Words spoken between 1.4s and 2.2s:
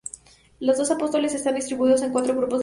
distribuidos en